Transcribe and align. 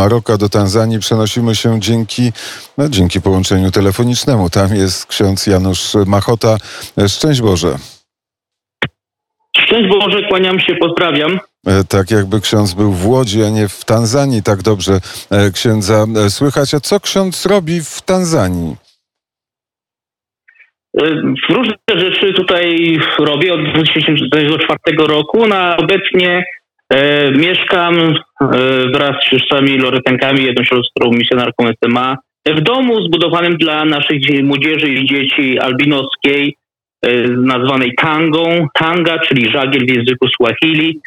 Maroka 0.00 0.36
do 0.36 0.48
Tanzanii 0.48 0.98
przenosimy 0.98 1.54
się 1.54 1.80
dzięki, 1.80 2.32
no, 2.78 2.88
dzięki 2.88 3.20
połączeniu 3.20 3.70
telefonicznemu. 3.70 4.50
Tam 4.50 4.74
jest 4.74 5.06
ksiądz 5.06 5.46
Janusz 5.46 5.94
Machota. 6.06 6.56
Szczęść 7.08 7.40
Boże. 7.40 7.74
Szczęść 9.56 9.88
Boże, 9.88 10.28
kłaniam 10.28 10.60
się, 10.60 10.74
pozdrawiam. 10.74 11.40
E, 11.66 11.84
tak 11.84 12.10
jakby 12.10 12.40
ksiądz 12.40 12.74
był 12.74 12.92
w 12.92 13.06
Łodzi, 13.06 13.42
a 13.42 13.50
nie 13.50 13.68
w 13.68 13.84
Tanzanii, 13.84 14.42
tak 14.42 14.62
dobrze 14.62 14.92
e, 15.30 15.50
księdza 15.50 16.04
e, 16.26 16.30
słychać. 16.30 16.74
A 16.74 16.80
co 16.80 17.00
ksiądz 17.00 17.46
robi 17.46 17.80
w 17.80 18.02
Tanzanii? 18.02 18.76
Różne 21.48 21.74
rzeczy 21.96 22.32
tutaj 22.32 22.98
robię 23.18 23.54
od 23.54 23.60
2004 23.74 24.78
roku. 25.08 25.46
Na 25.46 25.76
obecnie 25.76 26.44
E, 26.90 27.30
mieszkam 27.30 27.94
e, 27.98 28.14
wraz 28.94 29.16
z 29.22 29.30
siostrami 29.30 29.78
Loretenkami, 29.78 30.44
jedną 30.44 30.64
siostrą 30.64 31.10
misjonarką 31.10 31.68
SMA, 31.84 32.16
w 32.46 32.60
domu 32.60 33.02
zbudowanym 33.02 33.56
dla 33.56 33.84
naszych 33.84 34.42
młodzieży 34.42 34.88
i 34.88 35.06
dzieci 35.06 35.58
albinowskiej, 35.58 36.56
e, 37.02 37.12
nazwanej 37.28 37.94
tangą. 37.94 38.66
Tanga, 38.74 39.18
czyli 39.18 39.52
żagiel 39.52 39.86
w 39.86 39.96
języku 39.96 40.28
Swahili, 40.28 41.00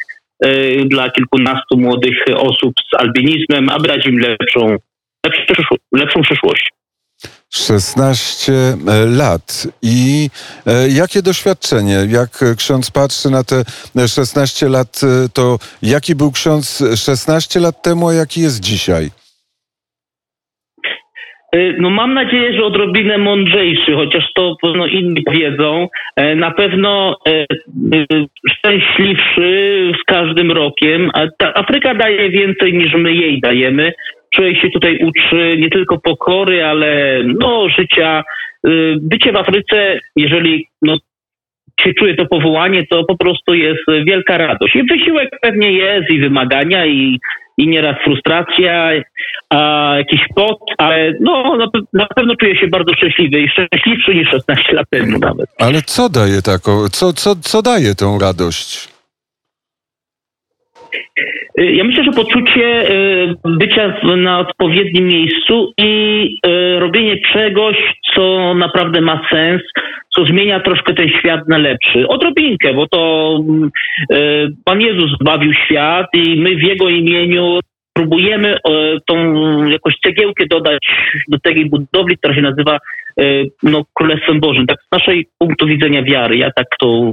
e, 0.44 0.84
dla 0.84 1.10
kilkunastu 1.10 1.78
młodych 1.78 2.24
osób 2.36 2.74
z 2.90 3.00
albinizmem, 3.00 3.68
aby 3.68 3.88
dać 3.88 4.06
im 4.06 4.18
lepszą, 4.18 4.76
lepszą, 5.26 5.62
lepszą 5.92 6.22
przyszłość. 6.22 6.70
16 7.54 8.52
e, 8.52 9.06
lat. 9.06 9.68
I 9.82 10.28
e, 10.66 10.88
jakie 10.88 11.22
doświadczenie, 11.22 11.98
jak 12.08 12.30
ksiądz 12.56 12.90
patrzy 12.90 13.30
na 13.30 13.44
te 13.44 13.64
16 14.08 14.68
lat, 14.68 15.00
e, 15.02 15.28
to 15.34 15.58
jaki 15.82 16.14
był 16.14 16.32
ksiądz 16.32 16.84
16 16.96 17.60
lat 17.60 17.82
temu, 17.82 18.08
a 18.08 18.14
jaki 18.14 18.40
jest 18.40 18.60
dzisiaj? 18.60 19.08
No 21.78 21.90
mam 21.90 22.14
nadzieję, 22.14 22.52
że 22.52 22.64
odrobinę 22.64 23.18
mądrzejszy, 23.18 23.94
chociaż 23.94 24.24
to 24.34 24.56
no, 24.76 24.86
inni 24.86 25.24
wiedzą. 25.32 25.88
Na 26.36 26.50
pewno 26.50 27.16
szczęśliwszy 28.50 29.92
z 30.00 30.04
każdym 30.06 30.52
rokiem. 30.52 31.10
Afryka 31.54 31.94
daje 31.94 32.30
więcej 32.30 32.74
niż 32.74 32.94
my 32.94 33.12
jej 33.12 33.40
dajemy. 33.40 33.92
Człowiek 34.34 34.58
się 34.58 34.70
tutaj 34.70 34.98
uczy 35.04 35.56
nie 35.58 35.70
tylko 35.70 35.98
pokory, 35.98 36.64
ale 36.64 37.20
no, 37.40 37.68
życia. 37.68 38.24
Y, 38.66 38.96
bycie 39.00 39.32
w 39.32 39.36
Afryce, 39.36 39.98
jeżeli 40.16 40.66
no, 40.82 40.96
się 41.80 41.94
czuje 41.94 42.16
to 42.16 42.26
powołanie, 42.26 42.86
to 42.86 43.04
po 43.04 43.16
prostu 43.16 43.54
jest 43.54 43.82
wielka 44.06 44.38
radość. 44.38 44.76
I 44.76 44.82
wysiłek 44.82 45.28
pewnie 45.42 45.72
jest, 45.72 46.10
i 46.10 46.20
wymagania, 46.20 46.86
i, 46.86 47.20
i 47.58 47.68
nieraz 47.68 47.96
frustracja, 48.04 48.90
a 49.50 49.94
jakiś 49.96 50.20
pot, 50.34 50.58
ale 50.78 51.12
no, 51.20 51.56
na, 51.56 51.66
na 51.92 52.06
pewno 52.06 52.36
czuję 52.36 52.56
się 52.56 52.66
bardzo 52.66 52.94
szczęśliwy 52.94 53.40
i 53.40 53.48
szczęśliwszy 53.48 54.14
niż 54.14 54.28
16 54.28 54.72
lat 54.72 54.90
temu 54.90 55.18
nawet. 55.18 55.46
Ale 55.58 55.82
co 55.82 56.08
daje 56.08 56.42
taką, 56.42 56.88
co, 56.88 57.12
co, 57.12 57.36
co 57.36 57.62
daje 57.62 57.94
tą 57.94 58.18
radość? 58.18 58.93
Y, 61.60 61.72
ja 61.72 61.84
myślę, 61.84 62.04
że 62.04 62.12
poczucie 62.12 62.90
y, 62.90 63.34
bycia 63.44 64.00
na 64.16 64.38
odpowiednim 64.38 65.08
miejscu 65.08 65.72
i 65.78 66.24
y, 66.46 66.80
robienie 66.80 67.20
czegoś, 67.32 67.76
co 68.14 68.54
naprawdę 68.54 69.00
ma 69.00 69.20
sens, 69.30 69.62
co 70.16 70.24
zmienia 70.24 70.60
troszkę 70.60 70.94
ten 70.94 71.08
świat 71.08 71.48
na 71.48 71.58
lepszy. 71.58 72.08
Odrobinkę, 72.08 72.74
bo 72.74 72.86
to 72.88 73.40
Pan 74.64 74.80
Jezus 74.80 75.10
zbawił 75.20 75.52
świat 75.52 76.06
i 76.14 76.40
my 76.40 76.56
w 76.56 76.62
Jego 76.62 76.88
imieniu 76.88 77.58
próbujemy 77.94 78.56
tą 79.06 79.16
jakąś 79.66 79.94
cegiełkę 80.04 80.46
dodać 80.46 80.78
do 81.28 81.38
tej 81.38 81.70
budowli, 81.70 82.18
która 82.18 82.34
się 82.34 82.42
nazywa 82.42 82.78
no, 83.62 83.82
Królestwem 83.94 84.40
Bożym. 84.40 84.66
Tak 84.66 84.78
z 84.88 84.92
naszej 84.92 85.28
punktu 85.38 85.66
widzenia 85.66 86.02
wiary, 86.02 86.36
ja 86.36 86.50
tak 86.56 86.66
to 86.80 87.12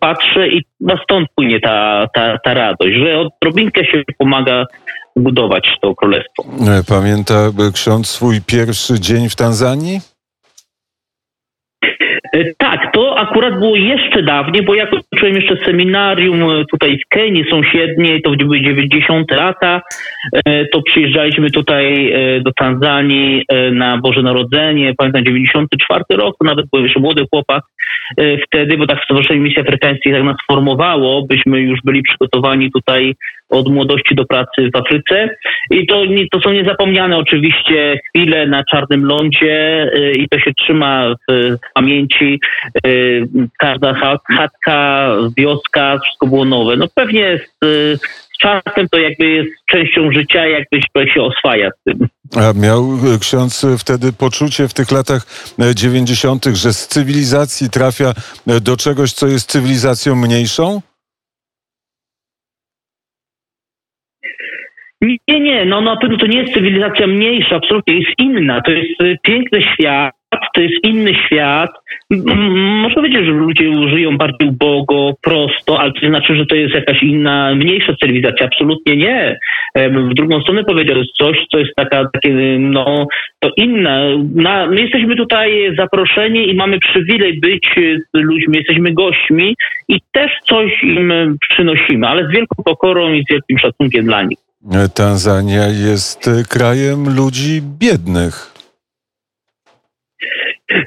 patrzę 0.00 0.48
i 0.48 0.64
stąd 1.04 1.28
płynie 1.34 1.60
ta, 1.60 2.06
ta, 2.14 2.38
ta 2.44 2.54
radość, 2.54 2.96
że 2.96 3.18
odrobinkę 3.18 3.84
się 3.84 4.02
pomaga 4.18 4.64
budować 5.16 5.68
to 5.82 5.94
królestwo. 5.94 6.44
Pamięta 6.88 7.50
ksiądz 7.74 8.08
swój 8.08 8.40
pierwszy 8.46 9.00
dzień 9.00 9.28
w 9.28 9.36
Tanzanii? 9.36 10.00
E, 12.32 12.54
tak, 12.58 12.92
to 12.92 13.18
akurat 13.18 13.58
było 13.58 13.76
jeszcze 13.76 14.22
dawniej, 14.22 14.62
bo 14.62 14.74
ja 14.74 14.86
kończyłem 14.86 15.34
jeszcze 15.34 15.56
seminarium 15.56 16.42
e, 16.42 16.64
tutaj 16.70 16.98
w 16.98 17.08
Kenii 17.08 17.44
sąsiedniej, 17.50 18.22
to 18.22 18.30
były 18.30 18.60
90 18.60 19.30
lata, 19.30 19.82
e, 20.34 20.66
to 20.66 20.82
przyjeżdżaliśmy 20.82 21.50
tutaj 21.50 22.14
do 22.42 22.52
Tanzanii 22.52 23.44
na 23.72 23.98
Boże 23.98 24.22
Narodzenie, 24.22 24.94
pamiętam 24.98 25.24
94 25.24 26.04
rok, 26.10 26.36
nawet 26.44 26.66
byłem 26.70 26.84
jeszcze 26.84 27.00
młody 27.00 27.24
chłopak 27.30 27.62
wtedy, 28.46 28.76
bo 28.76 28.86
tak 28.86 29.04
Stowarzyszenie 29.04 29.40
Misji 29.40 29.60
Afrykańskiej 29.62 30.12
tak 30.12 30.22
nas 30.22 30.36
formowało, 30.46 31.26
byśmy 31.26 31.60
już 31.60 31.80
byli 31.84 32.02
przygotowani 32.02 32.70
tutaj 32.72 33.14
od 33.50 33.68
młodości 33.68 34.14
do 34.14 34.24
pracy 34.24 34.70
w 34.74 34.76
Afryce. 34.76 35.36
I 35.70 35.86
to, 35.86 36.02
to 36.30 36.40
są 36.40 36.52
niezapomniane 36.52 37.16
oczywiście 37.16 38.00
chwile 38.08 38.46
na 38.46 38.64
czarnym 38.64 39.04
lądzie 39.04 39.86
i 40.16 40.28
to 40.28 40.38
się 40.38 40.54
trzyma 40.54 41.14
w 41.28 41.56
pamięci 41.74 42.09
Y, 42.86 43.28
każda 43.58 43.94
chatka, 44.36 45.08
wioska, 45.36 45.98
wszystko 46.04 46.26
było 46.26 46.44
nowe. 46.44 46.76
No 46.76 46.86
pewnie 46.94 47.40
z, 47.62 47.66
z 48.34 48.38
czasem 48.40 48.88
to 48.90 48.98
jakby 48.98 49.24
jest 49.24 49.50
częścią 49.70 50.12
życia, 50.12 50.46
jakby 50.46 50.80
się 51.14 51.22
oswaja 51.22 51.70
z 51.70 51.82
tym. 51.84 52.08
A 52.36 52.52
miał 52.60 52.82
ksiądz 53.20 53.66
wtedy 53.78 54.12
poczucie 54.12 54.68
w 54.68 54.74
tych 54.74 54.90
latach 54.90 55.22
90., 55.74 56.44
że 56.44 56.72
z 56.72 56.88
cywilizacji 56.88 57.70
trafia 57.70 58.12
do 58.62 58.76
czegoś, 58.76 59.12
co 59.12 59.26
jest 59.26 59.50
cywilizacją 59.50 60.16
mniejszą? 60.16 60.80
Nie, 65.00 65.40
nie, 65.40 65.64
no 65.64 65.80
na 65.80 65.96
pewno 65.96 66.16
to 66.18 66.26
nie 66.26 66.38
jest 66.38 66.54
cywilizacja 66.54 67.06
mniejsza, 67.06 67.56
absolutnie 67.56 67.94
jest 67.94 68.18
inna. 68.18 68.60
To 68.60 68.70
jest 68.70 69.22
piękny 69.22 69.62
świat, 69.62 70.14
to 70.54 70.60
jest 70.60 70.84
inny 70.84 71.14
świat. 71.26 71.70
Można 72.10 72.94
powiedzieć, 72.94 73.24
że 73.24 73.32
ludzie 73.32 73.88
żyją 73.88 74.18
bardziej 74.18 74.48
ubogo, 74.48 75.12
prosto, 75.22 75.80
ale 75.80 75.92
to 75.92 76.08
znaczy, 76.08 76.36
że 76.36 76.46
to 76.46 76.54
jest 76.54 76.74
jakaś 76.74 77.02
inna, 77.02 77.54
mniejsza 77.54 77.92
cywilizacja. 78.00 78.46
Absolutnie 78.46 78.96
nie. 78.96 79.38
W 79.76 80.14
drugą 80.14 80.40
stronę 80.40 80.64
powiedział, 80.64 80.98
jest 80.98 81.12
coś, 81.12 81.36
co 81.50 81.58
jest 81.58 81.70
taka, 81.76 82.08
takie, 82.12 82.30
no, 82.58 83.06
to 83.38 83.50
inne. 83.56 84.24
Na, 84.34 84.66
my 84.66 84.80
jesteśmy 84.80 85.16
tutaj 85.16 85.76
zaproszeni 85.78 86.50
i 86.50 86.54
mamy 86.54 86.78
przywilej 86.78 87.40
być 87.40 87.68
z 88.14 88.18
ludźmi, 88.18 88.56
jesteśmy 88.56 88.92
gośćmi 88.92 89.56
i 89.88 90.00
też 90.12 90.30
coś 90.44 90.82
im 90.82 91.12
przynosimy, 91.50 92.08
ale 92.08 92.28
z 92.28 92.30
wielką 92.30 92.62
pokorą 92.64 93.12
i 93.12 93.24
z 93.24 93.30
wielkim 93.30 93.58
szacunkiem 93.58 94.04
dla 94.04 94.22
nich. 94.22 94.38
Tanzania 94.94 95.66
jest 95.88 96.30
krajem 96.48 97.16
ludzi 97.16 97.60
biednych. 97.80 98.59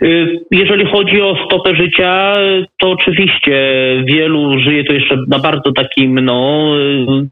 Y, 0.04 0.40
jeżeli 0.52 0.86
chodzi 0.86 1.22
o 1.22 1.46
stopę 1.46 1.76
życia, 1.76 2.34
to 2.78 2.92
oczywiście 2.92 3.56
wielu 4.06 4.60
żyje 4.60 4.84
to 4.84 4.94
jeszcze 4.94 5.18
na 5.28 5.40
bardzo 5.40 5.72
takim, 5.72 6.20
no, 6.20 6.72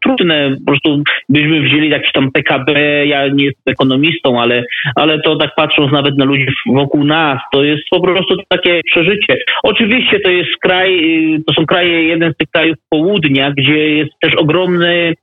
trudne, 0.04 0.56
po 0.66 0.72
prostu 0.72 1.04
byśmy 1.30 1.62
wzięli 1.62 1.90
jakiś 1.90 2.12
tam 2.12 2.32
PKB, 2.32 2.72
ja 3.06 3.28
nie 3.28 3.46
jestem 3.46 3.72
ekonomistą, 3.72 4.42
ale, 4.42 4.64
ale 4.96 5.20
to 5.20 5.36
tak 5.36 5.56
patrząc 5.56 5.92
nawet 5.92 6.18
na 6.18 6.26
ludzi 6.26 6.46
wokół 6.74 7.04
nas, 7.04 7.40
to 7.54 7.64
jest 7.64 7.84
po 7.90 8.02
prostu 8.02 8.36
takie 8.48 8.82
przeżycie. 8.86 9.38
Oczywiście 9.64 10.20
to 10.20 10.30
jest 10.30 10.58
kraj, 10.62 11.16
y, 11.36 11.44
to 11.48 11.54
są 11.54 11.66
kraje, 11.66 12.04
jeden 12.04 12.34
z 12.34 12.38
tych 12.38 12.50
krajów 12.50 12.78
południa, 12.90 13.52
gdzie 13.52 13.90
jest 13.90 14.12
też 14.22 14.36
ogromny 14.36 15.14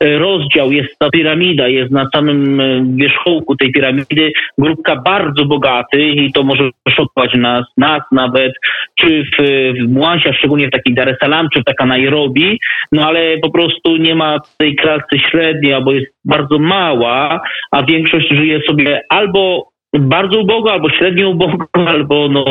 rozdział, 0.00 0.72
jest 0.72 0.98
ta 0.98 1.10
piramida, 1.10 1.68
jest 1.68 1.90
na 1.90 2.08
samym 2.14 2.60
e, 2.60 2.84
wierzchołku 2.96 3.56
tej 3.56 3.72
piramidy 3.72 4.32
grupka 4.58 4.96
bardzo 4.96 5.44
bogatych 5.44 6.16
i 6.16 6.32
to 6.32 6.42
może 6.42 6.70
szokować 6.88 7.34
nas, 7.34 7.64
nas 7.76 8.02
nawet, 8.12 8.52
czy 8.94 9.24
w, 9.24 9.42
w 9.80 9.88
Mwansia, 9.88 10.32
szczególnie 10.32 10.68
w 10.68 10.70
takiej 10.70 10.94
Dar 10.94 11.08
es 11.08 11.18
Salaam, 11.20 11.48
czy 11.52 11.60
w 11.60 11.64
taka 11.64 11.86
Nairobi, 11.86 12.58
no 12.92 13.06
ale 13.06 13.38
po 13.38 13.50
prostu 13.50 13.96
nie 13.96 14.14
ma 14.14 14.38
tej 14.58 14.76
klasy 14.76 15.18
średniej, 15.30 15.74
albo 15.74 15.92
jest 15.92 16.12
bardzo 16.24 16.58
mała, 16.58 17.40
a 17.70 17.82
większość 17.82 18.28
żyje 18.28 18.60
sobie 18.66 19.02
albo 19.08 19.70
bardzo 19.98 20.40
ubogo, 20.40 20.72
albo 20.72 20.90
średnio 20.90 21.30
ubogo, 21.30 21.66
albo 21.94 22.28
no, 22.28 22.44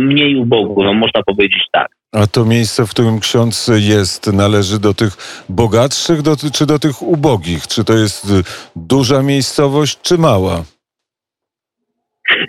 mniej 0.00 0.36
ubogo, 0.36 0.84
no, 0.84 0.94
można 0.94 1.22
powiedzieć 1.22 1.62
tak. 1.72 1.88
A 2.12 2.26
to 2.26 2.44
miejsce, 2.44 2.86
w 2.86 2.90
którym 2.90 3.20
ksiądz 3.20 3.70
jest, 3.78 4.32
należy 4.32 4.80
do 4.80 4.94
tych 4.94 5.44
bogatszych 5.48 6.22
do, 6.22 6.36
czy 6.52 6.66
do 6.66 6.78
tych 6.78 7.02
ubogich? 7.02 7.66
Czy 7.66 7.84
to 7.84 7.92
jest 7.92 8.32
duża 8.76 9.22
miejscowość, 9.22 10.00
czy 10.02 10.18
mała? 10.18 10.62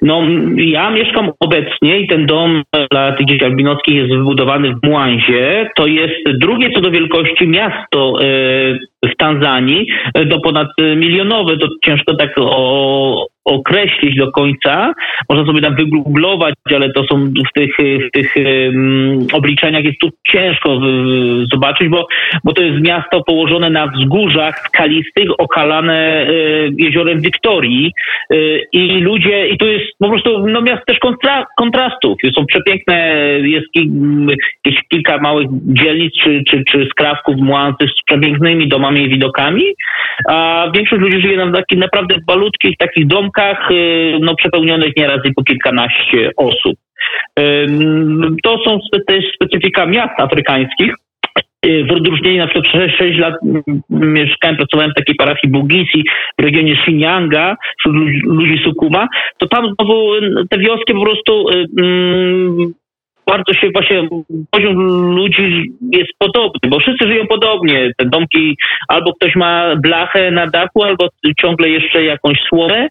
No, 0.02 0.24
ja 0.56 0.92
mieszkam 0.92 1.32
obecnie 1.40 2.00
i 2.00 2.08
ten 2.08 2.26
dom 2.26 2.64
dla 2.92 3.12
tych 3.12 3.28
dzieci 3.28 3.46
albinockich 3.46 3.96
jest 3.96 4.10
wybudowany 4.10 4.76
w 4.76 4.88
Młanzie. 4.88 5.70
To 5.76 5.88
jest 5.88 6.38
drugie 6.40 6.72
co 6.72 6.82
do 6.82 6.92
wielkości 6.92 7.48
miasto 7.48 8.14
e, 8.22 8.26
w 9.08 9.18
Tanzanii, 9.18 9.88
to 10.30 10.40
ponad 10.40 10.68
milionowe, 10.96 11.58
to 11.58 11.68
ciężko 11.86 12.16
tak 12.16 12.32
o, 12.38 13.28
określić 13.46 14.16
do 14.16 14.32
końca. 14.32 14.94
Można 15.30 15.46
sobie 15.46 15.62
tam 15.62 15.76
wygooglować, 15.76 16.54
ale 16.76 16.94
to 16.94 17.04
są 17.04 17.26
w 17.50 17.54
tych, 17.54 17.78
w 17.80 18.12
tych 18.12 18.36
um, 18.36 19.28
obliczeniach 19.34 19.84
jest 19.84 20.00
tu 20.00 20.10
ciężko 20.28 20.80
zobaczyć, 21.52 21.90
bo, 21.90 22.08
bo 22.44 22.54
to 22.54 22.64
jest 22.64 22.82
miasto 22.82 23.24
położone 23.24 23.70
na 23.70 23.88
wzgórzach 23.88 24.60
skalistych, 24.60 25.30
okalane 25.38 26.28
jeziorem 26.78 27.22
Wiktorii 27.22 27.92
i 28.74 29.02
ludzie, 29.02 29.48
i 29.48 29.58
to 29.58 29.66
jest 29.66 29.86
po 30.00 30.10
prostu 30.10 30.48
no, 30.48 30.62
miasto 30.62 30.86
też 30.88 31.00
kontra, 31.00 31.46
kontrastów. 31.58 32.18
Są 32.36 32.46
przepiękne, 32.46 33.18
jest 33.42 33.72
ki, 33.72 33.92
jakieś 34.66 34.82
kilka 34.90 35.18
małych 35.18 35.48
dzielnic 35.52 36.14
czy, 36.24 36.44
czy, 36.48 36.64
czy 36.72 36.88
skrawków 36.92 37.36
młących 37.36 37.90
z 37.90 38.04
przepięknymi 38.06 38.68
domami 38.68 38.97
i 39.00 39.10
widokami, 39.10 39.64
a 40.30 40.68
większość 40.76 41.02
ludzi 41.02 41.22
żyje 41.22 41.38
na 41.46 41.52
takich 41.52 41.80
naprawdę 41.80 42.16
malutkich 42.28 42.78
takich 42.78 43.08
domkach, 43.08 43.72
y, 43.72 44.18
no 44.22 44.36
przepełnionych 44.36 44.98
nieraz 44.98 45.20
i 45.26 45.34
po 45.34 45.44
kilkanaście 45.44 46.32
osób. 46.38 46.76
To 48.44 48.58
są 48.66 48.80
też 49.08 49.26
specyfika 49.36 49.86
miast 49.86 50.20
afrykańskich, 50.20 50.94
y, 51.66 51.86
w 51.90 51.92
odróżnieniu 51.92 52.38
na 52.38 52.48
przykład 52.48 52.66
przez 52.66 52.92
6 52.92 53.20
lat 53.20 53.34
mieszkałem, 53.90 54.58
pracowałem 54.58 54.92
w 54.92 54.96
takiej 54.96 55.16
parafii 55.16 55.52
Bugisi 55.52 56.04
w 56.40 56.44
regionie 56.44 56.74
Xinjianga 56.74 57.56
wśród 57.80 57.96
ludzi 58.24 58.62
Sukuma, 58.64 59.08
to 59.38 59.48
tam 59.48 59.74
znowu 59.76 60.12
te 60.50 60.58
wioski 60.58 60.94
po 60.94 61.02
prostu 61.02 61.50
y, 61.50 61.66
mm, 61.78 62.74
bardzo 63.28 63.54
się 63.54 63.70
właśnie, 63.74 64.08
poziom 64.52 64.76
ludzi 65.16 65.72
jest 65.92 66.12
podobny, 66.18 66.70
bo 66.70 66.80
wszyscy 66.80 67.08
żyją 67.08 67.28
podobnie. 67.28 67.92
Te 67.98 68.06
domki, 68.06 68.58
albo 68.88 69.14
ktoś 69.14 69.36
ma 69.36 69.76
blachę 69.76 70.32
na 70.32 70.48
dachu, 70.48 70.84
albo 70.84 71.10
ciągle 71.42 71.70
jeszcze 71.70 72.04
jakąś 72.04 72.38
słomę 72.50 72.88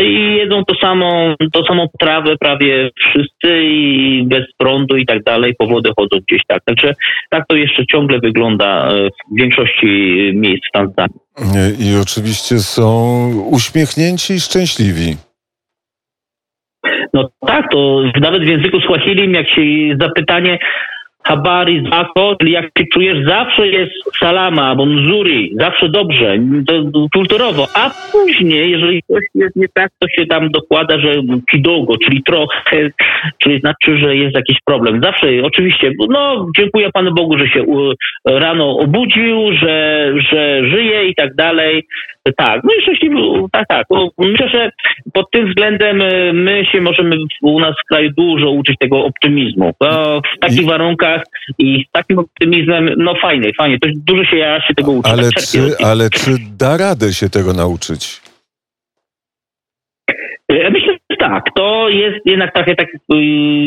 i 0.00 0.34
jedzą 0.34 0.64
to 0.64 0.74
samą, 0.74 1.34
to 1.52 1.64
samą 1.64 1.86
trawę 2.00 2.36
prawie 2.40 2.90
wszyscy 3.08 3.62
i 3.62 4.22
bez 4.26 4.44
prądu 4.56 4.96
i 4.96 5.06
tak 5.06 5.22
dalej, 5.22 5.54
po 5.58 5.66
wodę 5.66 5.90
chodzą 5.96 6.18
gdzieś 6.28 6.42
tak. 6.48 6.64
Także 6.64 6.94
tak 7.30 7.44
to 7.48 7.56
jeszcze 7.56 7.86
ciągle 7.86 8.18
wygląda 8.18 8.88
e, 8.88 9.08
w 9.08 9.38
większości 9.38 9.86
miejsc 10.34 10.62
w 10.68 10.72
Tanzanii. 10.72 11.18
I 11.80 12.00
oczywiście 12.02 12.58
są 12.58 12.84
uśmiechnięci 13.50 14.34
i 14.34 14.40
szczęśliwi. 14.40 15.27
No 17.18 17.28
tak, 17.46 17.70
to 17.70 18.02
nawet 18.20 18.42
w 18.42 18.46
języku 18.46 18.80
Swahili, 18.80 19.32
jak 19.32 19.48
się 19.48 19.62
zapytanie 20.00 20.58
habari 21.28 21.84
zako, 21.90 22.36
czyli 22.40 22.52
jak 22.52 22.64
się 22.64 22.84
czujesz, 22.92 23.26
zawsze 23.26 23.68
jest 23.68 23.92
salama 24.20 24.62
albo 24.62 24.86
mzuri, 24.86 25.54
zawsze 25.60 25.88
dobrze, 25.88 26.38
to, 26.66 26.74
kulturowo, 27.14 27.66
a 27.74 27.90
później, 28.12 28.70
jeżeli 28.70 29.02
coś 29.02 29.24
jest 29.34 29.56
nie 29.56 29.68
tak, 29.74 29.90
to 29.98 30.08
się 30.08 30.26
tam 30.26 30.50
dokłada, 30.50 30.98
że 30.98 31.14
kidogo, 31.50 31.94
czyli 32.04 32.22
trochę, 32.22 32.90
czyli 33.38 33.60
znaczy, 33.60 33.98
że 33.98 34.16
jest 34.16 34.34
jakiś 34.34 34.56
problem. 34.64 35.00
Zawsze, 35.02 35.26
oczywiście, 35.42 35.90
no 36.08 36.46
dziękuję 36.56 36.90
Panu 36.92 37.14
Bogu, 37.14 37.38
że 37.38 37.48
się 37.48 37.64
rano 38.26 38.78
obudził, 38.78 39.52
że, 39.52 40.08
że 40.30 40.68
żyje 40.68 41.08
i 41.08 41.14
tak 41.14 41.34
dalej. 41.34 41.84
Tak, 42.36 42.60
no 42.64 42.70
i 42.78 42.82
szczęśliwy, 42.82 43.16
tak, 43.52 43.68
tak. 43.68 43.86
Myślę, 44.18 44.48
że 44.48 44.70
pod 45.12 45.30
tym 45.30 45.48
względem 45.48 46.02
e, 46.02 46.32
my 46.32 46.64
się 46.72 46.80
możemy 46.80 47.16
u 47.42 47.60
nas 47.60 47.74
w 47.84 47.88
kraju 47.88 48.10
dużo 48.16 48.50
uczyć 48.50 48.76
tego 48.78 49.04
optymizmu. 49.04 49.72
w 49.80 50.38
takich 50.40 50.62
I... 50.62 50.66
i 51.58 51.84
z 51.88 51.92
takim 51.92 52.18
optymizmem, 52.18 52.90
no 52.96 53.14
fajnie, 53.22 53.52
fajnie. 53.58 53.78
To 53.78 53.88
dużo 53.94 54.24
się 54.24 54.36
ja 54.36 54.60
się 54.60 54.74
tego 54.74 54.92
uczę. 54.92 55.10
Ale, 55.10 55.22
tak 55.22 55.44
czy, 55.44 55.84
ale 55.84 56.10
czy 56.10 56.30
da 56.58 56.76
radę 56.76 57.12
się 57.12 57.28
tego 57.28 57.52
nauczyć? 57.52 58.20
E, 60.48 60.70
myślę, 60.70 60.96
że 61.10 61.16
tak. 61.16 61.44
To 61.54 61.88
jest 61.88 62.18
jednak 62.24 62.54
trochę 62.54 62.74
tak, 62.74 62.88
y, 62.94 63.16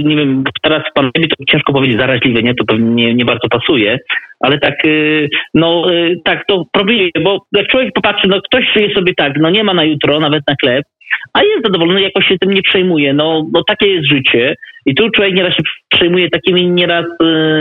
nie 0.03 0.15
wiem, 0.15 0.43
teraz 0.61 0.83
w 0.89 0.93
pandemii 0.93 1.29
to 1.29 1.45
ciężko 1.51 1.73
powiedzieć 1.73 1.99
zaraźliwe, 1.99 2.43
nie? 2.43 2.55
To 2.55 2.65
pewnie 2.65 2.93
nie, 2.93 3.13
nie 3.13 3.25
bardzo 3.25 3.49
pasuje, 3.49 3.99
ale 4.39 4.59
tak, 4.59 4.85
y, 4.85 5.29
no 5.53 5.93
y, 5.93 6.19
tak, 6.23 6.45
to 6.47 6.65
próbuje, 6.71 7.09
bo 7.23 7.45
jak 7.51 7.67
człowiek 7.67 7.93
popatrzy, 7.93 8.27
no 8.27 8.41
ktoś 8.41 8.65
żyje 8.75 8.93
sobie 8.93 9.13
tak, 9.15 9.33
no 9.39 9.49
nie 9.49 9.63
ma 9.63 9.73
na 9.73 9.83
jutro, 9.83 10.19
nawet 10.19 10.43
na 10.47 10.55
chleb, 10.61 10.85
a 11.33 11.43
jest 11.43 11.63
zadowolony, 11.63 12.01
jakoś 12.01 12.27
się 12.27 12.37
tym 12.39 12.53
nie 12.53 12.61
przejmuje. 12.61 13.13
No, 13.13 13.47
no 13.53 13.63
takie 13.63 13.87
jest 13.87 14.07
życie. 14.07 14.55
I 14.85 14.95
tu 14.95 15.09
człowiek 15.09 15.35
nieraz 15.35 15.53
się 15.53 15.63
przejmuje 15.89 16.29
takimi 16.29 16.69
nieraz, 16.69 17.05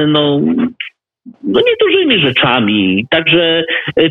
no, 0.07 0.41
no 1.45 1.61
niedużymi 1.61 2.27
rzeczami. 2.27 3.07
Także 3.11 3.65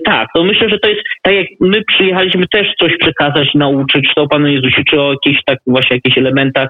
tak, 0.05 0.27
to 0.35 0.43
myślę, 0.43 0.69
że 0.69 0.79
to 0.79 0.89
jest 0.89 1.01
tak 1.21 1.33
jak 1.33 1.47
my 1.59 1.81
przyjechaliśmy 1.83 2.47
też 2.47 2.67
coś 2.79 2.97
przekazać, 2.97 3.53
nauczyć 3.55 4.09
to 4.15 4.27
Panu 4.27 4.47
Jezusie, 4.47 4.83
czy 4.89 5.01
o 5.01 5.11
jakichś 5.11 5.43
tak 5.45 5.59
właśnie 5.67 5.95
jakichś 5.95 6.17
elementach 6.17 6.69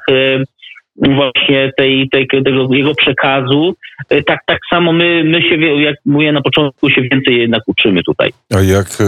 właśnie 1.01 1.71
tej, 1.77 2.09
tej, 2.09 2.27
tego 2.27 2.75
jego 2.75 2.95
przekazu. 2.95 3.75
E, 4.09 4.23
tak, 4.23 4.39
tak 4.45 4.59
samo 4.69 4.93
my, 4.93 5.23
my 5.23 5.41
się, 5.41 5.55
jak 5.81 5.95
mówię 6.05 6.31
na 6.31 6.41
początku, 6.41 6.89
się 6.89 7.01
więcej 7.01 7.39
jednak 7.39 7.63
uczymy 7.67 8.03
tutaj. 8.03 8.31
A 8.53 8.61
jak, 8.61 8.87
e, 8.87 9.05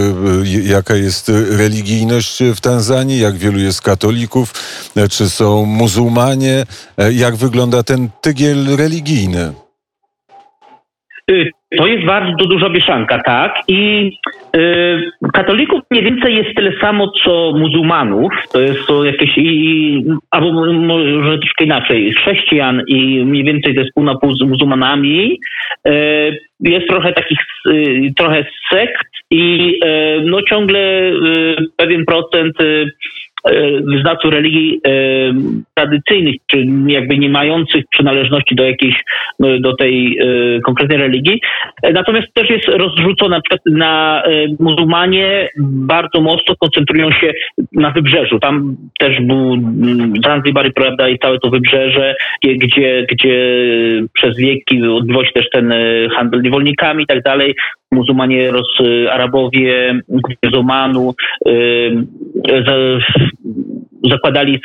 jaka 0.63 0.95
jest 0.95 1.31
religijność 1.57 2.43
w 2.55 2.61
Tanzanii? 2.61 3.19
Jak 3.19 3.35
wielu 3.35 3.59
jest 3.59 3.81
katolików? 3.81 4.53
E, 4.97 5.07
czy 5.07 5.29
są 5.29 5.65
muzułmanie? 5.65 6.63
Jak 7.11 7.35
wygląda 7.35 7.83
ten 7.83 8.09
tygiel 8.21 8.77
religijny? 8.77 9.53
Y, 11.73 11.77
to 11.77 11.87
jest 11.87 12.05
bardzo 12.05 12.45
duża 12.45 12.69
mieszanka, 12.69 13.23
tak. 13.23 13.55
I 13.67 14.11
y, 14.55 15.29
katolików 15.33 15.81
mniej 15.91 16.03
więcej 16.03 16.35
jest 16.35 16.55
tyle 16.55 16.71
samo, 16.81 17.11
co 17.23 17.53
muzułmanów. 17.57 18.31
To 18.53 18.61
jest 18.61 18.87
to 18.87 19.05
jakieś, 19.05 19.37
i, 19.37 20.03
albo 20.31 20.73
może 20.73 21.37
troszkę 21.39 21.63
inaczej, 21.63 22.13
chrześcijan 22.13 22.81
i 22.87 23.25
mniej 23.25 23.43
więcej 23.43 23.75
to 23.75 23.81
jest 23.81 23.93
pół 23.93 24.03
na 24.03 24.15
pół 24.17 24.35
z 24.35 24.41
muzułmanami. 24.41 25.39
Y, 25.87 26.37
jest 26.59 26.87
trochę 26.87 27.13
takich, 27.13 27.39
y, 27.67 28.13
trochę 28.17 28.45
sekt 28.71 29.07
i 29.31 29.75
y, 29.85 30.21
no 30.25 30.41
ciągle 30.49 30.79
y, 30.79 31.55
pewien 31.77 32.05
procent 32.05 32.57
wyznawców 33.93 34.31
religii 34.31 34.81
e, 34.87 34.91
tradycyjnych, 35.73 36.35
czy 36.47 36.65
jakby 36.87 37.17
nie 37.17 37.29
mających 37.29 37.85
przynależności 37.89 38.55
do 38.55 38.63
jakiejś, 38.63 39.03
no, 39.39 39.59
do 39.59 39.75
tej 39.75 40.17
e, 40.17 40.61
konkretnej 40.61 40.97
religii. 40.97 41.41
Natomiast 41.93 42.33
też 42.33 42.49
jest 42.49 42.67
rozrzucona 42.67 43.35
na 43.35 43.41
przykład 43.41 43.61
e, 44.25 44.45
muzułmanie 44.59 45.49
bardzo 45.59 46.21
mocno 46.21 46.55
koncentrują 46.59 47.11
się 47.11 47.33
na 47.71 47.91
wybrzeżu. 47.91 48.39
Tam 48.39 48.75
też 48.99 49.21
był 49.21 49.53
mm, 49.53 50.13
Zanzibar, 50.25 50.73
prawda, 50.73 51.09
i 51.09 51.19
całe 51.19 51.39
to 51.39 51.49
wybrzeże, 51.49 52.15
gdzie, 52.43 53.05
gdzie 53.11 53.55
przez 54.13 54.37
wieki 54.37 54.83
odbywał 54.83 55.25
się 55.25 55.31
też 55.31 55.49
ten 55.49 55.73
handel 56.15 56.41
niewolnikami 56.41 57.03
i 57.03 57.07
tak 57.07 57.23
dalej 57.23 57.55
muzułmanie, 57.91 58.51
Ros, 58.51 58.77
Arabowie 59.11 60.01
z 60.53 60.55
Omanu 60.55 61.13
zakładali 64.03 64.59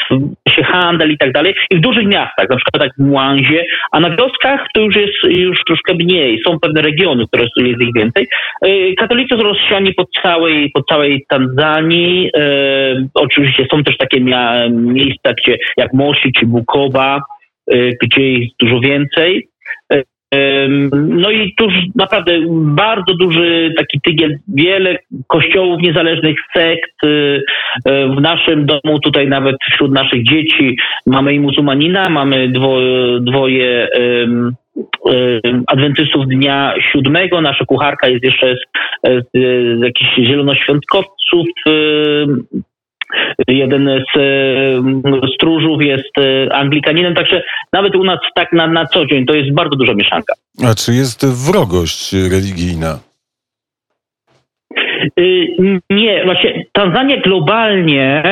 się 0.49 0.63
handel 0.63 1.13
i 1.13 1.19
tak 1.19 1.33
dalej. 1.33 1.55
I 1.71 1.77
w 1.77 1.81
dużych 1.81 2.07
miastach, 2.07 2.49
na 2.51 2.57
przykład 2.57 2.83
tak 2.83 2.93
w 2.99 3.03
Mwanzie, 3.03 3.65
a 3.93 4.01
na 4.01 4.17
wioskach 4.17 4.67
to 4.75 4.81
już 4.81 4.97
jest 4.97 5.39
już 5.39 5.65
troszkę 5.67 5.95
mniej. 5.95 6.41
Są 6.47 6.61
pewne 6.61 6.83
regiony, 6.83 7.27
które 7.27 7.43
jest 7.43 7.81
ich 7.81 7.95
więcej. 7.95 8.27
E, 8.63 8.95
katolicy 8.95 9.37
są 9.37 9.43
rozsiani 9.43 9.95
po 9.95 10.05
całej, 10.23 10.71
po 10.75 10.83
całej 10.83 11.25
Tanzanii. 11.29 12.31
E, 12.37 13.09
oczywiście 13.15 13.67
są 13.71 13.85
też 13.85 13.97
takie 13.97 14.21
miejsca, 14.71 15.33
gdzie 15.33 15.59
jak 15.77 15.93
Moshi 15.93 16.33
czy 16.33 16.47
Bukowa, 16.47 17.21
e, 17.71 17.77
gdzie 18.03 18.33
jest 18.33 18.55
dużo 18.61 18.81
więcej. 18.81 19.49
No 20.93 21.31
i 21.31 21.55
tuż 21.55 21.75
naprawdę 21.95 22.33
bardzo 22.51 23.15
duży 23.15 23.75
taki 23.77 24.01
tygiel, 24.01 24.39
wiele 24.49 24.99
kościołów 25.27 25.83
niezależnych, 25.83 26.37
sekt. 26.57 27.05
Y, 27.05 27.09
y, 27.09 27.43
w 28.17 28.21
naszym 28.21 28.67
domu, 28.67 29.01
tutaj 29.01 29.29
nawet 29.29 29.57
wśród 29.73 29.93
naszych 29.93 30.25
dzieci 30.25 30.77
mamy 31.07 31.35
i 31.35 31.41
muzułmanina, 31.41 32.09
mamy 32.09 32.49
dwoje, 32.49 33.21
dwoje 33.21 33.89
adwentystów 35.67 36.27
dnia 36.27 36.75
siódmego. 36.93 37.41
Nasza 37.41 37.65
kucharka 37.65 38.09
jest 38.09 38.25
jeszcze 38.25 38.55
z, 38.55 38.61
z, 39.05 39.31
z 39.79 39.83
jakichś 39.83 40.15
zielonoświątkowców 40.17 41.47
jeden 43.49 43.89
z 44.15 44.17
e, 44.17 45.29
stróżów 45.35 45.83
jest 45.83 46.19
e, 46.19 46.53
Anglikaninem, 46.55 47.15
także 47.15 47.43
nawet 47.73 47.97
u 47.97 48.05
nas 48.05 48.19
tak 48.35 48.53
na, 48.53 48.67
na 48.67 48.87
co 48.87 49.07
dzień 49.07 49.27
to 49.27 49.35
jest 49.35 49.55
bardzo 49.55 49.77
duża 49.77 49.95
mieszanka. 49.95 50.35
A 50.65 50.75
czy 50.75 50.93
jest 50.93 51.27
wrogość 51.27 52.13
religijna? 52.13 52.99
Y, 55.21 55.47
nie, 55.91 56.25
właśnie 56.25 56.65
Tanzania 56.73 57.21
globalnie, 57.21 58.23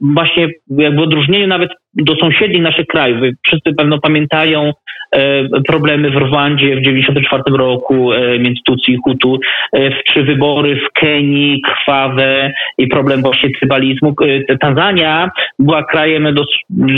właśnie 0.00 0.48
jakby 0.70 1.00
w 1.00 1.04
odróżnieniu 1.04 1.46
nawet 1.46 1.70
do 1.94 2.16
sąsiednich 2.16 2.62
naszych 2.62 2.86
krajów, 2.86 3.20
wszyscy 3.46 3.74
pewno 3.74 3.98
pamiętają 3.98 4.72
problemy 5.68 6.10
w 6.10 6.16
Rwandzie 6.16 6.76
w 6.76 6.78
1994 6.78 7.42
roku 7.56 8.10
między 8.38 8.60
Tutsi 8.64 8.92
i 8.92 8.98
Hutu, 9.04 9.40
czy 10.06 10.22
wybory 10.22 10.76
w 10.76 10.92
Kenii, 10.92 11.62
krwawe 11.62 12.52
i 12.78 12.86
problem 12.86 13.22
właśnie 13.22 13.50
trybalizmu. 13.50 14.14
Tanzania 14.60 15.30
była 15.58 15.84
krajem 15.84 16.34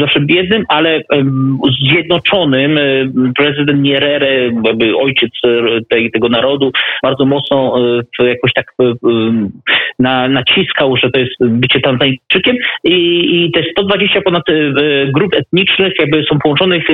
zawsze 0.00 0.20
biednym, 0.20 0.64
ale 0.68 1.02
zjednoczonym. 1.90 2.78
Prezydent 3.36 3.82
Nyerere, 3.82 4.50
ojciec 5.00 5.30
tej, 5.88 6.10
tego 6.10 6.28
narodu, 6.28 6.72
bardzo 7.02 7.24
mocno 7.24 7.74
jakoś 8.18 8.52
tak 8.52 8.66
na, 9.98 10.28
naciskał, 10.28 10.96
że 10.96 11.10
to 11.10 11.20
jest 11.20 11.32
bycie 11.40 11.80
Tanzańczykiem 11.80 12.56
i, 12.84 12.94
i 13.44 13.52
te 13.52 13.62
120 13.70 14.20
ponad 14.20 14.42
grup 15.14 15.34
etnicznych 15.34 15.92
jakby 15.98 16.24
są 16.24 16.38
połączonych 16.38 16.86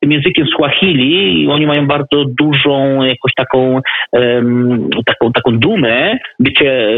tym 0.00 0.12
językiem 0.12 0.46
Swahili 0.62 1.42
i 1.42 1.48
oni 1.48 1.66
mają 1.66 1.86
bardzo 1.86 2.24
dużą 2.24 3.02
jakoś 3.02 3.32
taką, 3.36 3.80
taką, 5.06 5.32
taką 5.32 5.58
dumę 5.58 6.18
bycie 6.38 6.88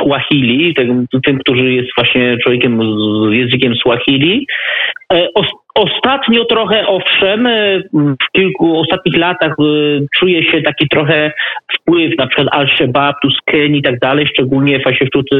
Swahili, 0.00 0.74
tym, 0.74 1.06
tym, 1.24 1.38
jest 1.56 1.88
właśnie 1.96 2.36
człowiekiem 2.42 2.80
z 3.30 3.32
językiem 3.32 3.74
Swahili. 3.74 4.46
E, 5.12 5.28
Ostatnio 5.74 6.44
trochę, 6.44 6.86
owszem, 6.86 7.48
w 7.94 8.32
kilku 8.36 8.78
ostatnich 8.80 9.16
latach 9.16 9.52
e, 9.60 9.62
czuje 10.18 10.44
się 10.44 10.62
taki 10.62 10.88
trochę 10.88 11.32
wpływ 11.78 12.18
na 12.18 12.26
przykład 12.26 12.48
Al-Shabaab, 12.52 13.16
tu 13.22 13.30
z 13.30 13.40
Kenii 13.44 13.80
i 13.80 13.82
tak 13.82 13.98
dalej, 13.98 14.26
szczególnie 14.26 14.78
właśnie 14.78 15.06
wśród 15.06 15.26
e, 15.32 15.36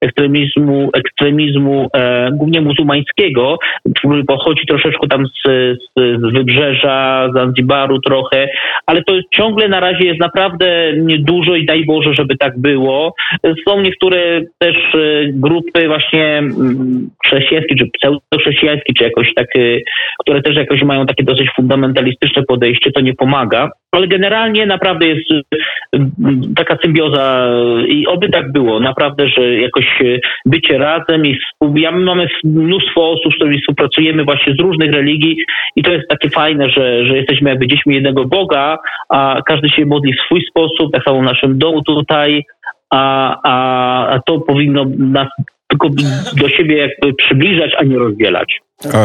ekstremizmu, 0.00 0.90
ekstremizmu 0.94 1.88
e, 1.94 2.30
głównie 2.32 2.60
muzułmańskiego, 2.60 3.58
który 3.96 4.24
pochodzi 4.24 4.66
troszeczkę 4.66 5.08
tam 5.08 5.26
z, 5.26 5.42
z, 5.78 6.20
z 6.20 6.32
wybrzeża, 6.32 7.28
Zanzibaru 7.34 8.00
trochę, 8.00 8.48
ale 8.86 9.04
to 9.04 9.12
ciągle 9.34 9.68
na 9.68 9.80
razie 9.80 10.04
jest 10.04 10.20
naprawdę 10.20 10.92
niedużo 10.96 11.54
i 11.54 11.66
daj 11.66 11.84
Boże, 11.84 12.14
żeby 12.14 12.36
tak 12.36 12.58
było. 12.58 13.14
Są 13.68 13.80
niektóre 13.80 14.40
też 14.58 14.76
e, 14.94 14.98
grupy 15.32 15.88
właśnie 15.88 16.38
mm, 16.38 17.10
chrześcijańskie, 17.24 17.74
czy 17.74 17.90
pseudochrześcijańskie, 17.98 18.92
czy 18.94 19.04
jakoś 19.04 19.34
tak, 19.34 19.46
e, 19.56 19.60
które 20.20 20.42
też 20.42 20.56
jakoś 20.56 20.82
mają 20.82 21.06
takie 21.06 21.24
dosyć 21.24 21.50
fundamentalistyczne 21.56 22.42
podejście, 22.42 22.92
to 22.92 23.00
nie 23.00 23.14
pomaga. 23.14 23.70
Ale 23.92 24.08
generalnie 24.08 24.66
naprawdę 24.66 25.06
jest 25.06 25.30
taka 26.56 26.76
symbioza 26.82 27.48
i 27.88 28.06
oby 28.06 28.28
tak 28.28 28.52
było. 28.52 28.80
Naprawdę, 28.80 29.28
że 29.28 29.54
jakoś 29.54 29.88
E, 30.00 30.18
bycie 30.46 30.78
razem 30.78 31.26
i 31.26 31.38
ja, 31.74 31.92
mamy 31.92 32.26
mnóstwo 32.44 33.10
osób, 33.10 33.32
z 33.32 33.36
którymi 33.36 33.60
współpracujemy 33.60 34.24
właśnie 34.24 34.52
z 34.52 34.60
różnych 34.60 34.92
religii 34.92 35.36
i 35.76 35.82
to 35.82 35.92
jest 35.92 36.08
takie 36.08 36.30
fajne, 36.30 36.70
że, 36.70 37.06
że 37.06 37.16
jesteśmy 37.16 37.50
jakby 37.50 37.66
dziećmi 37.66 37.94
jednego 37.94 38.24
Boga, 38.24 38.78
a 39.08 39.42
każdy 39.46 39.68
się 39.68 39.86
modli 39.86 40.12
w 40.12 40.20
swój 40.20 40.44
sposób, 40.50 40.92
tak 40.92 41.04
samo 41.04 41.20
w 41.20 41.24
naszym 41.24 41.58
domu 41.58 41.82
tutaj, 41.82 42.42
a, 42.90 43.36
a, 43.44 44.08
a 44.08 44.20
to 44.26 44.40
powinno 44.40 44.84
nas 44.98 45.28
tylko 45.68 45.88
do 46.36 46.48
siebie 46.48 46.76
jakby 46.76 47.14
przybliżać, 47.14 47.70
a 47.78 47.84
nie 47.84 47.98
rozdzielać. 47.98 48.60
A, 48.94 48.98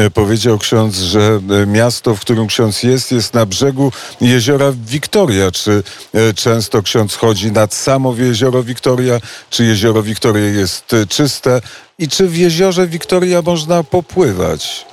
e, 0.00 0.10
powiedział 0.10 0.58
ksiądz, 0.58 0.98
że 0.98 1.20
e, 1.20 1.66
miasto, 1.66 2.14
w 2.14 2.20
którym 2.20 2.46
ksiądz 2.46 2.82
jest, 2.82 3.12
jest 3.12 3.34
na 3.34 3.46
brzegu 3.46 3.92
jeziora 4.20 4.72
Wiktoria. 4.86 5.50
Czy 5.50 5.70
e, 5.70 6.34
często 6.34 6.82
ksiądz 6.82 7.16
chodzi 7.16 7.52
nad 7.52 7.74
samo 7.74 8.14
jezioro 8.18 8.62
Wiktoria? 8.62 9.18
Czy 9.50 9.64
jezioro 9.64 10.02
Wiktoria 10.02 10.44
jest 10.44 10.96
czyste? 11.08 11.60
I 11.98 12.08
czy 12.08 12.26
w 12.26 12.36
jeziorze 12.36 12.86
Wiktoria 12.86 13.42
można 13.42 13.84
popływać? 13.84 14.86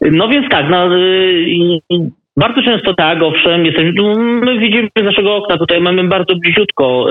No 0.00 0.28
więc 0.28 0.50
tak, 0.50 0.66
no, 0.70 0.96
y, 0.96 2.10
bardzo 2.38 2.62
często 2.62 2.94
tak, 2.94 3.22
owszem, 3.22 3.66
jesteśmy, 3.66 3.92
my 4.16 4.58
widzimy 4.58 4.88
z 4.96 5.04
naszego 5.04 5.36
okna, 5.36 5.58
tutaj 5.58 5.80
mamy 5.80 6.04
bardzo 6.04 6.36
bliziutko 6.36 7.06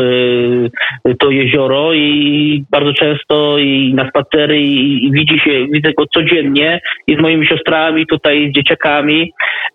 y, 1.08 1.16
to 1.20 1.32
jezioro 1.32 1.94
i 1.94 2.64
bardzo 2.72 2.94
często 2.94 3.58
i 3.58 3.94
na 3.94 4.10
spacery 4.10 4.60
i, 4.60 5.06
i, 5.06 5.12
widzi 5.12 5.40
się, 5.40 5.68
widzę 5.72 5.94
go 5.94 6.06
codziennie 6.14 6.82
i 7.08 7.16
z 7.16 7.20
moimi 7.20 7.48
siostrami, 7.48 8.08
tutaj 8.08 8.50
z 8.50 8.56
dzieciakami. 8.56 9.32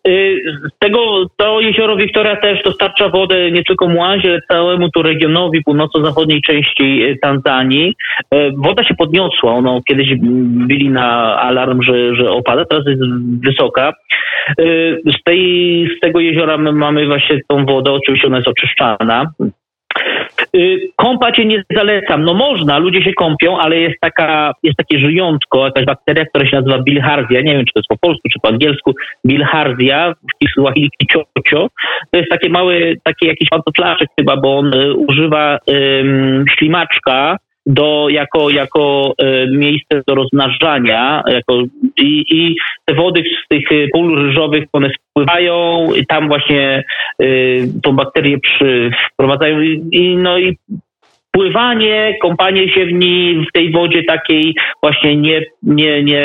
Y, 0.08 0.42
tego 0.78 1.26
to 1.36 1.60
jezioro 1.60 1.96
Wiktoria 1.96 2.36
też 2.36 2.62
dostarcza 2.62 3.08
wodę 3.08 3.50
nie 3.50 3.64
tylko 3.64 3.88
Młazie, 3.88 4.30
ale 4.30 4.40
całemu 4.48 4.90
tu 4.90 5.02
regionowi 5.02 5.62
północno-zachodniej 5.64 6.42
części 6.42 7.02
y, 7.04 7.18
Tanzanii. 7.22 7.94
Y, 8.34 8.52
woda 8.56 8.84
się 8.84 8.94
podniosła, 8.94 9.52
ono 9.52 9.80
kiedyś 9.88 10.08
byli 10.66 10.90
na 10.90 11.40
alarm, 11.40 11.82
że, 11.82 12.14
że 12.14 12.30
opada, 12.30 12.64
teraz 12.64 12.86
jest 12.86 13.02
wysoka. 13.42 13.92
Z 15.06 15.22
tej 15.24 15.41
z 15.96 16.00
tego 16.00 16.20
jeziora 16.20 16.58
my 16.58 16.72
mamy 16.72 17.06
właśnie 17.06 17.40
tą 17.48 17.66
wodę, 17.66 17.92
oczywiście 17.92 18.26
ona 18.26 18.36
jest 18.36 18.48
oczyszczana. 18.48 19.32
Y, 20.56 20.88
kąpać 20.96 21.36
się 21.36 21.44
nie 21.44 21.62
zalecam. 21.74 22.24
No 22.24 22.34
można, 22.34 22.78
ludzie 22.78 23.02
się 23.02 23.12
kąpią, 23.12 23.58
ale 23.58 23.76
jest 23.76 24.00
taka, 24.00 24.52
jest 24.62 24.76
takie 24.76 24.98
żyjątko, 24.98 25.64
jakaś 25.64 25.84
bakteria, 25.84 26.24
która 26.24 26.46
się 26.46 26.56
nazywa 26.56 26.82
bilharzia. 26.82 27.40
Nie 27.40 27.54
wiem, 27.54 27.64
czy 27.64 27.72
to 27.72 27.80
jest 27.80 27.88
po 27.88 27.98
polsku, 27.98 28.28
czy 28.32 28.40
po 28.42 28.48
angielsku. 28.48 28.92
Bilharzia, 29.26 30.14
w 30.14 30.38
Kiswahili 30.38 30.90
kiciocio. 30.98 31.68
To 32.10 32.18
jest 32.18 32.30
takie 32.30 32.48
mały, 32.48 32.96
taki 33.02 33.26
jakiś 33.26 33.48
pantoflaszek 33.48 34.08
chyba, 34.18 34.36
bo 34.36 34.58
on 34.58 34.74
y, 34.74 34.94
używa 34.94 35.58
ym, 35.70 36.44
ślimaczka, 36.58 37.36
do, 37.66 38.08
jako, 38.08 38.50
jako 38.50 39.12
e, 39.18 39.46
miejsce 39.46 40.02
do 40.06 40.14
rozmnażania 40.14 41.22
jako, 41.26 41.62
i, 41.96 42.24
i 42.30 42.56
te 42.84 42.94
wody 42.94 43.22
z 43.44 43.48
tych 43.48 43.90
pól 43.92 44.26
ryżowych 44.26 44.64
one 44.72 44.90
spływają 45.12 45.86
i 45.94 46.06
tam 46.06 46.28
właśnie 46.28 46.84
y, 47.22 47.68
tą 47.82 47.92
bakterię 47.92 48.38
przy, 48.38 48.90
wprowadzają 49.12 49.60
i, 49.60 49.88
i, 49.92 50.16
no 50.16 50.38
i 50.38 50.58
pływanie, 51.32 52.16
kąpanie 52.22 52.68
się 52.68 52.86
w 52.86 52.92
niej, 52.92 53.46
w 53.48 53.52
tej 53.52 53.72
wodzie 53.72 54.04
takiej 54.04 54.54
właśnie 54.82 55.16
nie, 55.16 55.42
nie, 55.62 56.02
nie 56.02 56.24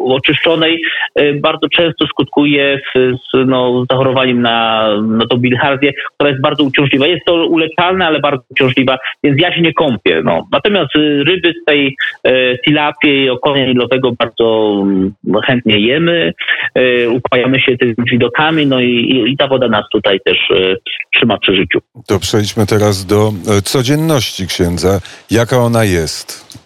oczyszczonej 0.00 0.82
y, 1.20 1.38
bardzo 1.42 1.68
często 1.68 2.06
skutkuje 2.06 2.80
z, 2.94 3.16
z 3.16 3.46
no, 3.46 3.84
zachorowaniem 3.90 4.42
na, 4.42 4.88
na 5.02 5.26
tą 5.26 5.36
bilhardię, 5.36 5.92
która 6.14 6.30
jest 6.30 6.42
bardzo 6.42 6.64
uciążliwa. 6.64 7.06
Jest 7.06 7.24
to 7.26 7.46
uleczalne, 7.46 8.06
ale 8.06 8.20
bardzo 8.20 8.42
uciążliwa, 8.50 8.98
więc 9.24 9.40
ja 9.40 9.54
się 9.54 9.60
nie 9.60 9.72
kąpię. 9.72 10.22
No. 10.24 10.46
Natomiast 10.52 10.96
y, 10.96 11.24
ryby 11.24 11.54
z 11.62 11.64
tej 11.64 11.96
e, 12.24 12.58
tilapii 12.58 13.24
i 13.24 13.30
okonia 13.30 13.66
nilowego 13.66 14.12
bardzo 14.12 14.78
mm, 14.82 15.12
chętnie 15.46 15.78
jemy, 15.78 16.32
e, 16.74 17.08
upajamy 17.08 17.60
się 17.60 17.76
tymi 17.76 17.94
widokami, 18.10 18.66
no 18.66 18.80
i, 18.80 18.90
i, 18.90 19.32
i 19.32 19.36
ta 19.36 19.48
woda 19.48 19.68
nas 19.68 19.84
tutaj 19.92 20.20
też 20.24 20.38
e, 20.50 20.76
trzyma 21.14 21.38
przy 21.38 21.56
życiu. 21.56 21.78
To 22.06 22.18
przejdźmy 22.18 22.66
teraz 22.66 23.06
do 23.06 23.32
codzienności 23.64 24.33
księdza. 24.42 25.00
Jaka 25.30 25.56
ona 25.56 25.84
jest? 25.84 26.58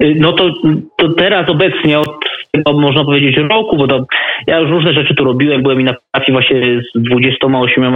No 0.00 0.32
to, 0.32 0.50
to 0.96 1.08
teraz 1.08 1.48
obecnie 1.48 1.98
od 1.98 2.24
tego 2.52 2.72
można 2.72 3.04
powiedzieć 3.04 3.36
roku, 3.36 3.76
bo 3.76 3.88
to 3.88 4.06
ja 4.46 4.58
już 4.58 4.70
różne 4.70 4.92
rzeczy 4.92 5.14
tu 5.14 5.24
robiłem. 5.24 5.62
Byłem 5.62 5.80
i 5.80 5.84
na 5.84 5.94
parafii 6.12 6.32
właśnie 6.32 6.82
z 6.82 7.02
28 7.02 7.94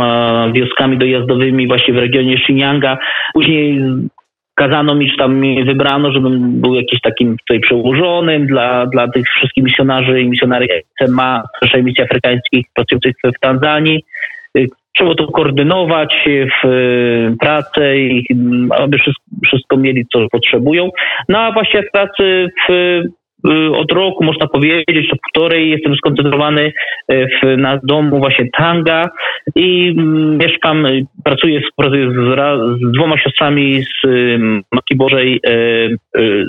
wioskami 0.53 0.99
dojazdowymi 0.99 1.67
właśnie 1.67 1.95
w 1.95 1.99
regionie 1.99 2.39
Shinyanga. 2.39 2.99
Później 3.35 3.81
kazano 4.55 4.95
mi, 4.95 5.11
czy 5.11 5.17
tam 5.17 5.37
mi 5.37 5.65
wybrano, 5.65 6.13
żebym 6.13 6.61
był 6.61 6.75
jakiś 6.75 7.01
takim 7.01 7.37
tutaj 7.39 7.61
przełożonym 7.61 8.47
dla, 8.47 8.87
dla 8.87 9.09
tych 9.09 9.27
wszystkich 9.29 9.65
misjonarzy 9.65 10.21
i 10.21 10.29
misjonarek 10.29 10.71
SMA, 11.03 11.43
Pierwszej 11.61 11.85
Misji 11.85 12.05
Afrykańskiej 12.05 12.65
pracujących 12.75 13.15
w 13.37 13.41
Tanzanii 13.41 14.05
trzeba 14.97 15.15
to 15.15 15.27
koordynować 15.27 16.29
w 16.29 16.67
e, 16.67 17.37
pracę 17.41 17.99
i 17.99 18.27
aby 18.71 18.99
wszystko, 19.45 19.77
mieli, 19.77 20.07
co 20.13 20.29
potrzebują. 20.33 20.91
No 21.29 21.39
a 21.39 21.53
właśnie 21.53 21.83
w 21.83 21.91
pracy 21.91 22.49
w 22.69 22.73
e, 22.73 23.03
od 23.77 23.93
roku, 23.93 24.25
można 24.25 24.47
powiedzieć, 24.47 25.11
to 25.11 25.17
półtorej, 25.23 25.71
jestem 25.71 25.97
skoncentrowany 25.97 26.73
e, 27.09 27.27
w, 27.27 27.57
na 27.57 27.81
domu 27.83 28.19
właśnie 28.19 28.49
Tanga 28.57 29.11
i 29.55 29.95
mieszkam, 30.39 30.87
pracuję, 31.25 31.61
pracuję 31.77 32.11
z, 32.11 32.23
z 32.81 32.93
dwoma 32.93 33.19
siostrami 33.19 33.83
z 33.83 34.09
Matki 34.73 34.97
Bożej 34.97 35.41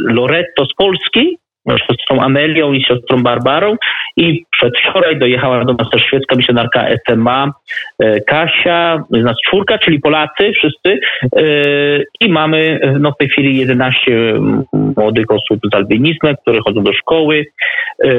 Loretto 0.08 0.66
z 0.66 0.74
Polski 0.74 1.38
siostrą 1.78 2.20
Amelią 2.20 2.74
i 2.74 2.84
siostrą 2.84 3.24
Barbarą. 3.24 3.76
I 4.18 4.46
przedwczoraj 4.52 5.20
dojechała 5.20 5.66
do 5.66 5.74
nas 5.74 5.90
też 5.90 6.04
szwedzka 6.04 6.36
misjonarka 6.36 6.88
SMA 7.06 7.52
e, 8.00 8.22
Kasia, 8.22 9.04
z 9.10 9.24
nas 9.24 9.38
czwórka, 9.48 9.78
czyli 9.78 10.00
Polacy 10.00 10.52
wszyscy. 10.52 11.00
E, 11.36 11.44
i 12.20 12.30
mamy 12.30 12.80
no, 13.00 13.12
w 13.12 13.18
tej 13.18 13.30
chwili 13.30 13.58
11 13.58 14.34
młodych 14.74 15.32
osób 15.32 15.60
z 15.72 15.76
albinizmem, 15.76 16.36
które 16.42 16.60
chodzą 16.60 16.84
do 16.84 16.94
szkoły 16.94 17.46
e, 18.04 18.10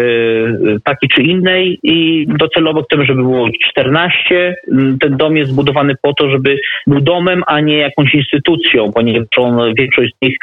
takiej 0.84 1.08
czy 1.08 1.22
innej. 1.22 1.78
I 1.82 2.26
docelowo 2.28 2.82
chcemy, 2.82 3.04
żeby 3.04 3.22
było 3.22 3.48
14. 3.70 4.54
Ten 5.00 5.16
dom 5.16 5.36
jest 5.36 5.50
zbudowany 5.50 5.94
po 6.02 6.14
to, 6.14 6.30
żeby 6.30 6.56
był 6.86 7.00
domem, 7.00 7.42
a 7.46 7.60
nie 7.60 7.76
jakąś 7.76 8.14
instytucją, 8.14 8.92
ponieważ 8.92 9.28
większość 9.76 10.12
z 10.18 10.22
nich 10.22 10.36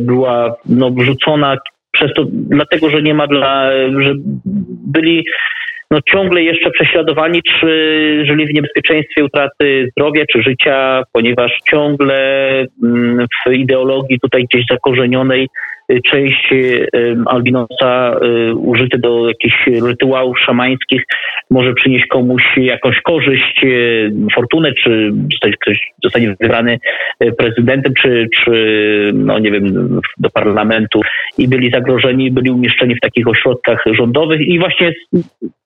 była 0.00 0.54
no, 0.66 0.90
wrzucona 0.90 1.56
przez 1.94 2.12
to, 2.16 2.24
dlatego, 2.30 2.90
że 2.90 3.02
nie 3.02 3.14
ma 3.14 3.26
dla, 3.26 3.70
że 3.98 4.14
byli 4.86 5.24
no, 5.90 5.98
ciągle 6.08 6.42
jeszcze 6.42 6.70
prześladowani, 6.70 7.42
czy 7.42 7.68
żyli 8.26 8.46
w 8.46 8.54
niebezpieczeństwie 8.54 9.24
utraty 9.24 9.88
zdrowia 9.90 10.24
czy 10.32 10.42
życia, 10.42 11.02
ponieważ 11.12 11.52
ciągle 11.70 12.18
mm, 12.82 13.26
w 13.46 13.52
ideologii 13.52 14.20
tutaj 14.20 14.44
gdzieś 14.44 14.64
zakorzenionej 14.70 15.48
część 16.10 16.52
y, 16.52 16.86
albinosa 17.26 18.16
y, 18.22 18.54
użyty 18.54 18.98
do 18.98 19.28
jakichś 19.28 19.66
rytuałów 19.66 20.40
szamańskich 20.40 21.02
może 21.50 21.74
przynieść 21.74 22.06
komuś 22.06 22.42
jakąś 22.56 23.00
korzyść, 23.00 23.64
fortunę, 24.34 24.72
czy 24.72 25.12
ktoś 25.60 25.78
zostanie 26.02 26.34
wybrany 26.40 26.78
prezydentem, 27.38 27.92
czy, 28.02 28.28
czy 28.34 29.10
no 29.14 29.38
nie 29.38 29.50
wiem, 29.50 30.00
do 30.18 30.30
parlamentu 30.30 31.00
i 31.38 31.48
byli 31.48 31.70
zagrożeni, 31.70 32.30
byli 32.30 32.50
umieszczeni 32.50 32.94
w 32.94 33.00
takich 33.00 33.28
ośrodkach 33.28 33.84
rządowych 33.92 34.40
i 34.40 34.58
właśnie 34.58 34.92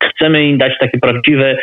chcemy 0.02 0.48
im 0.48 0.58
dać 0.58 0.72
takie 0.80 0.98
prawdziwe 0.98 1.56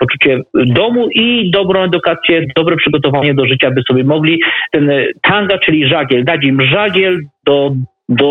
poczucie 0.00 0.40
domu 0.54 1.08
i 1.08 1.50
dobrą 1.50 1.82
edukację, 1.82 2.46
dobre 2.56 2.76
przygotowanie 2.76 3.34
do 3.34 3.46
życia, 3.46 3.70
by 3.70 3.82
sobie 3.88 4.04
mogli 4.04 4.40
ten 4.72 4.90
e, 4.90 5.06
tanga, 5.22 5.58
czyli 5.58 5.88
żagiel, 5.88 6.24
dać 6.24 6.44
im 6.44 6.62
żagiel 6.62 7.20
do, 7.46 7.72
do 8.08 8.26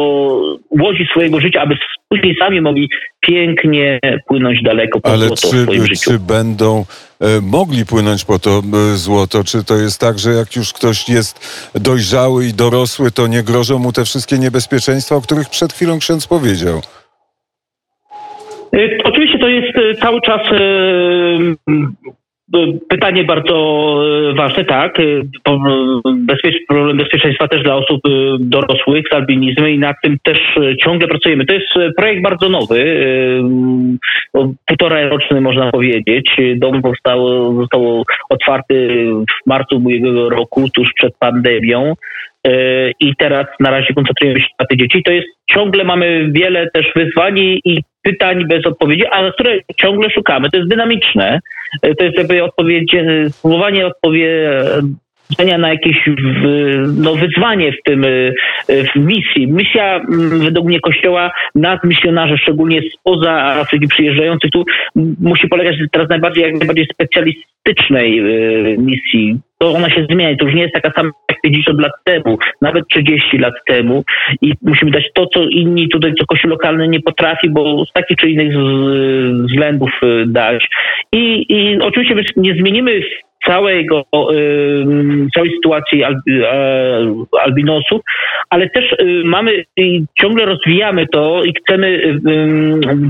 łodzi 0.81 1.05
swojego 1.12 1.39
życia, 1.39 1.62
aby 1.62 1.75
później 2.10 2.36
sami 2.39 2.62
mogli 2.62 2.89
pięknie 3.19 4.00
płynąć 4.27 4.62
daleko 4.63 5.00
po 5.00 5.10
Ale 5.10 5.27
złoto 5.27 5.50
czy, 5.51 5.57
w 5.57 5.63
swoim 5.63 5.86
życiu. 5.86 6.12
czy 6.12 6.19
będą 6.19 6.86
e, 7.22 7.41
mogli 7.41 7.86
płynąć 7.86 8.25
po 8.25 8.39
to 8.39 8.50
e, 8.93 8.98
złoto? 8.98 9.43
Czy 9.43 9.63
to 9.63 9.75
jest 9.77 10.01
tak, 10.01 10.19
że 10.19 10.29
jak 10.31 10.55
już 10.55 10.74
ktoś 10.74 11.10
jest 11.10 11.69
dojrzały 11.75 12.45
i 12.45 12.53
dorosły, 12.53 13.12
to 13.12 13.27
nie 13.27 13.43
grożą 13.43 13.79
mu 13.79 13.91
te 13.91 14.05
wszystkie 14.05 14.38
niebezpieczeństwa, 14.38 15.15
o 15.15 15.22
których 15.22 15.50
przed 15.50 15.74
chwilą 15.74 16.00
ksiądz 16.00 16.27
powiedział? 16.27 16.81
Y, 18.75 18.98
Oczywiście 19.03 19.25
to 19.46 19.50
jest 19.50 19.78
y, 19.78 19.96
cały 19.96 20.22
czas 20.22 20.42
y, 20.52 20.56
y, 22.56 22.80
pytanie 22.90 23.24
bardzo 23.24 23.56
ważne, 24.36 24.66
tak. 24.66 24.98
Problem 25.44 26.98
bezpieczeństwa 26.98 27.48
też 27.48 27.64
dla 27.64 27.75
osób 27.75 28.02
dorosłych 28.40 29.06
z 29.12 29.14
albinizmem 29.14 29.70
i 29.70 29.80
nad 29.80 29.96
tym 30.04 30.18
też 30.24 30.38
ciągle 30.84 31.08
pracujemy. 31.08 31.46
To 31.46 31.54
jest 31.54 31.68
projekt 31.98 32.24
bardzo 32.24 32.50
nowy, 32.50 33.00
półtora 34.68 35.10
roczny 35.10 35.42
można 35.42 35.72
powiedzieć. 35.72 36.32
Dom 36.56 36.82
powstał, 36.82 37.20
został 37.56 38.04
otwarty 38.30 39.08
w 39.14 39.48
marcu 39.50 39.78
ubiegłego 39.78 40.30
roku, 40.30 40.70
tuż 40.70 40.90
przed 40.96 41.18
pandemią. 41.20 41.94
E, 42.46 42.92
i 43.00 43.16
teraz 43.16 43.46
na 43.60 43.72
razie 43.72 43.94
koncentrujemy 43.94 44.40
się 44.40 44.48
na 44.60 44.66
te 44.66 44.78
dzieci. 44.78 45.04
To 45.04 45.12
jest 45.12 45.28
ciągle 45.52 45.84
mamy 45.84 46.32
wiele 46.32 46.70
też 46.74 46.86
wyzwań 46.96 47.40
i 47.40 47.84
pytań 48.04 48.48
bez 48.48 48.66
odpowiedzi, 48.66 49.06
a 49.12 49.22
na 49.22 49.32
które 49.32 49.58
ciągle 49.82 50.10
szukamy. 50.10 50.50
To 50.50 50.58
jest 50.58 50.70
dynamiczne. 50.70 51.40
E, 51.82 51.96
To 51.96 52.04
jest 52.04 52.18
jakby 52.18 52.44
odpowiedź, 52.44 52.96
e, 52.96 53.30
spróbowanie 53.30 53.88
odpowiedzenia 53.88 55.04
na 55.58 55.70
jakieś 55.70 56.10
no, 56.98 57.15
wyzwanie 57.15 57.72
w 57.72 57.84
tym 57.86 58.03
e, 58.03 58.08
w 58.84 58.96
misji. 58.96 59.48
Misja 59.48 60.01
według 60.44 60.67
mnie 60.67 60.79
Kościoła 60.79 61.32
nas 61.55 61.79
misjonarzy, 61.84 62.38
szczególnie 62.38 62.82
spoza 63.00 63.32
Afryki 63.32 63.88
przyjeżdżających 63.88 64.51
tu 64.51 64.65
musi 65.22 65.48
polegać 65.48 65.75
teraz 65.91 66.10
najbardziej 66.10 66.44
jak 66.44 66.53
najbardziej 66.53 66.88
specjalistycznej 66.94 68.20
e, 68.20 68.24
misji. 68.77 69.38
To 69.58 69.72
ona 69.72 69.89
się 69.89 70.05
zmienia, 70.12 70.38
to 70.38 70.46
już 70.46 70.55
nie 70.55 70.62
jest 70.62 70.74
taka 70.74 70.91
sama 70.91 71.10
jak 71.29 71.41
50 71.41 71.79
lat 71.79 71.91
temu, 72.03 72.38
nawet 72.62 72.88
30 72.88 73.38
lat 73.38 73.53
temu 73.67 74.03
i 74.41 74.53
musimy 74.62 74.91
dać 74.91 75.03
to, 75.13 75.27
co 75.27 75.44
inni 75.44 75.89
tutaj, 75.89 76.13
co 76.20 76.25
Kościół 76.25 76.50
lokalny 76.50 76.88
nie 76.88 77.00
potrafi, 77.00 77.50
bo 77.50 77.86
z 77.86 77.91
takich 77.91 78.17
czy 78.17 78.29
innych 78.29 78.53
względów 79.44 79.89
y, 80.03 80.24
dać. 80.27 80.67
I, 81.12 81.46
i 81.50 81.79
oczywiście 81.82 82.15
nie 82.36 82.53
zmienimy 82.53 83.01
całego, 83.48 84.04
całej 85.36 85.56
sytuacji 85.56 86.04
e, 86.04 86.10
albinosów, 87.42 88.02
ale 88.50 88.70
też 88.70 88.92
y, 88.92 89.22
mamy 89.25 89.64
i 89.78 90.04
ciągle 90.22 90.46
rozwijamy 90.46 91.08
to 91.08 91.44
i 91.44 91.53
chcemy 91.53 92.18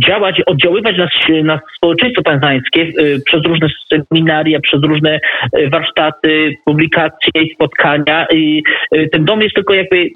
działać, 0.07 0.41
oddziaływać 0.45 0.97
na, 0.97 1.07
na 1.43 1.59
społeczeństwo 1.77 2.21
tanzańskie 2.21 2.81
y, 2.81 3.21
przez 3.25 3.43
różne 3.43 3.67
seminaria, 3.89 4.59
przez 4.59 4.83
różne 4.83 5.19
y, 5.57 5.69
warsztaty, 5.69 6.55
publikacje 6.65 7.41
i 7.41 7.53
spotkania. 7.53 8.27
I 8.31 8.63
ten 9.11 9.25
dom 9.25 9.41
jest 9.41 9.55
tylko 9.55 9.73
jakby 9.73 10.09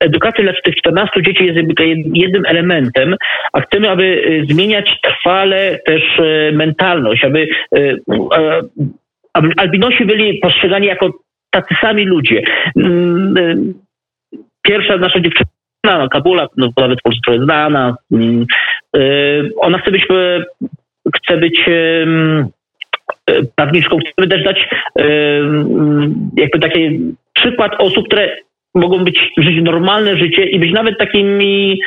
edukacja 0.00 0.44
dla 0.44 0.52
tych 0.64 0.76
14 0.76 1.22
dzieci 1.22 1.44
jest 1.46 1.58
jednym 2.14 2.46
elementem, 2.46 3.16
a 3.52 3.60
chcemy, 3.60 3.90
aby 3.90 4.22
zmieniać 4.50 5.00
trwale 5.02 5.78
też 5.86 6.02
mentalność, 6.52 7.24
aby 7.24 7.46
albinosi 9.34 10.04
byli 10.04 10.38
postrzegani 10.38 10.86
jako 10.86 11.10
tacy 11.50 11.74
sami 11.80 12.04
ludzie. 12.04 12.42
Mm, 12.76 13.36
y, 13.36 13.74
Pierwsza 14.62 14.96
nasza 14.96 15.20
dziewczyna, 15.20 15.48
no, 15.84 16.08
Kabula, 16.08 16.46
no, 16.56 16.68
nawet 16.76 16.98
w 16.98 17.02
Polsce 17.02 17.44
znana, 17.44 17.96
mm, 18.12 18.46
y, 18.96 19.50
ona 19.56 19.78
chce 19.78 19.90
być, 19.90 20.06
y, 20.10 20.44
chce 21.16 21.36
być 21.36 21.60
prawniczką, 23.56 23.98
chcemy 23.98 24.28
też 24.28 24.44
dać 24.44 24.68
ym, 25.00 26.30
jakby 26.36 26.58
taki 26.58 27.00
przykład 27.32 27.72
osób, 27.78 28.06
które 28.06 28.36
mogą 28.74 29.04
być 29.04 29.32
żyć 29.36 29.62
normalne 29.62 30.16
życie 30.16 30.46
i 30.46 30.58
być 30.60 30.72
nawet 30.72 30.98
takimi 30.98 31.80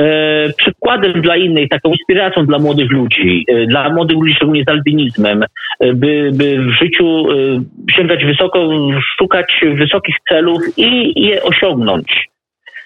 e, 0.00 0.52
przykładem 0.52 1.12
dla 1.12 1.36
innych, 1.36 1.68
taką 1.68 1.90
inspiracją 1.90 2.46
dla 2.46 2.58
młodych 2.58 2.90
ludzi, 2.90 3.44
e, 3.48 3.66
dla 3.66 3.90
młodych 3.90 4.16
ludzi 4.16 4.34
szczególnie 4.34 4.64
z 4.64 4.70
albinizmem, 4.70 5.42
e, 5.42 5.92
by, 5.94 6.30
by 6.32 6.58
w 6.58 6.70
życiu 6.70 7.26
e, 7.30 7.94
sięgać 7.96 8.24
wysoko, 8.24 8.70
szukać 9.18 9.60
wysokich 9.74 10.16
celów 10.28 10.62
i 10.76 11.20
je 11.22 11.42
osiągnąć. 11.42 12.28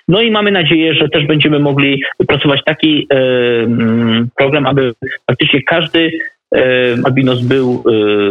No 0.09 0.21
i 0.21 0.31
mamy 0.31 0.51
nadzieję, 0.51 0.95
że 0.95 1.09
też 1.09 1.27
będziemy 1.27 1.59
mogli 1.59 2.03
wypracować 2.21 2.61
taki 2.65 3.07
e, 3.11 3.17
mm, 3.63 4.29
program, 4.37 4.67
aby 4.67 4.93
faktycznie 5.27 5.63
każdy 5.63 6.11
e, 6.55 6.61
albinos 7.05 7.41
był, 7.41 7.85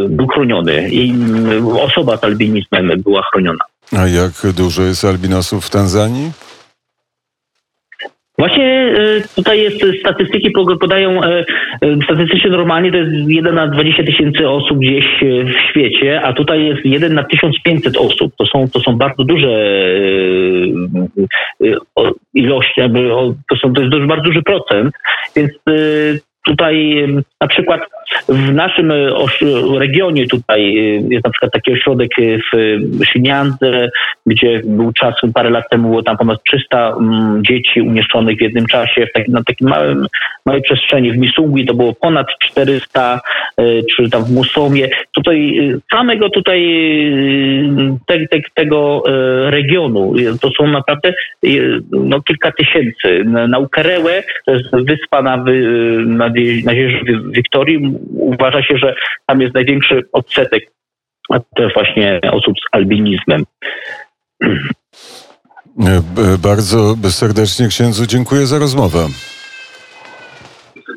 był 0.10 0.28
chroniony 0.28 0.90
i 0.90 1.12
mm, 1.12 1.68
osoba 1.68 2.18
z 2.18 2.24
albinizmem 2.24 2.92
była 3.04 3.22
chroniona. 3.32 3.71
A 3.98 4.08
jak 4.08 4.54
dużo 4.56 4.84
jest 4.84 5.06
albinosów 5.06 5.66
w 5.66 5.70
Tanzanii? 5.70 6.32
Właśnie 8.38 8.66
e, 8.66 9.22
tutaj 9.36 9.62
jest 9.62 9.84
e, 9.84 10.00
statystyki 10.00 10.52
po- 10.52 10.78
podają 10.78 11.24
e, 11.24 11.46
statystycznie 12.04 12.50
normalnie 12.50 12.92
to 12.92 12.98
jest 12.98 13.12
1 13.28 13.56
na 13.56 13.68
20 13.68 14.04
tysięcy 14.04 14.50
osób 14.50 14.80
gdzieś 14.80 15.06
w 15.22 15.70
świecie, 15.70 16.22
a 16.22 16.34
tutaj 16.34 16.66
jest 16.66 16.86
1 16.86 17.14
na 17.14 17.24
1500 17.24 17.98
osób. 17.98 18.34
To 18.38 18.46
są, 18.46 18.70
to 18.70 18.80
są 18.80 18.98
bardzo 18.98 19.24
duże 19.24 19.82
ilości, 22.34 22.82
to, 23.50 23.56
są, 23.62 23.74
to 23.74 23.82
jest 23.82 24.06
bardzo 24.08 24.24
duży 24.24 24.42
procent, 24.42 24.94
więc 25.36 25.52
tutaj 26.46 27.08
na 27.42 27.48
przykład 27.48 27.82
w 28.30 28.54
naszym 28.54 28.92
e, 28.92 29.10
regionie 29.80 30.28
tutaj 30.28 30.78
e, 30.78 30.82
jest 31.10 31.26
na 31.26 31.32
przykład 31.32 31.52
taki 31.52 31.74
ośrodek 31.74 32.12
e, 32.20 32.22
w 32.38 33.06
Szyniandze, 33.06 33.90
gdzie 34.26 34.62
był 34.66 34.94
czas 34.94 35.16
parę 35.34 35.50
lat 35.50 35.70
temu 35.70 35.90
było 35.90 36.04
tam 36.04 36.18
ponad 36.18 36.44
300 36.44 36.96
mm, 37.00 37.44
dzieci 37.46 37.82
umieszczonych 37.82 38.38
w 38.38 38.42
jednym 38.42 38.66
czasie 38.66 39.06
w 39.06 39.14
takim, 39.14 39.34
na 39.34 39.44
takim 39.44 39.70
małym, 39.70 40.08
małej 40.46 40.62
przestrzeni. 40.62 41.12
W 41.12 41.18
Misungwi 41.18 41.66
to 41.66 41.74
było 41.74 41.94
ponad 41.94 42.28
400, 42.40 43.20
e, 43.58 43.64
czy 43.96 44.10
tam 44.10 44.24
w 44.24 44.32
Musomie. 44.32 44.90
Tutaj 45.12 45.72
samego 45.92 46.30
tutaj 46.30 46.62
te, 48.08 48.28
te, 48.28 48.38
tego 48.54 49.04
regionu 49.50 50.14
to 50.42 50.50
są 50.58 50.68
naprawdę 50.68 51.14
no, 51.92 52.22
kilka 52.22 52.52
tysięcy. 52.52 53.24
Na, 53.26 53.60
Ukerełę, 53.60 54.24
to 54.46 54.52
jest 54.52 54.70
wyspa 54.72 55.22
na, 55.22 55.44
na, 56.06 56.31
Zie- 56.36 56.66
na 56.66 56.74
Jeziorze 56.74 57.04
Wi- 57.06 57.32
Wiktorii, 57.32 57.96
uważa 58.14 58.64
się, 58.64 58.78
że 58.78 58.96
tam 59.28 59.42
jest 59.42 59.54
największy 59.54 60.02
odsetek 60.14 60.72
też 61.56 61.74
właśnie 61.74 62.20
osób 62.32 62.54
z 62.60 62.64
albinizmem. 62.76 63.44
E, 64.44 66.02
Bardzo 66.44 66.96
serdecznie 67.10 67.68
księdzu 67.68 68.06
dziękuję 68.08 68.46
za 68.46 68.60
rozmowę. 68.60 69.00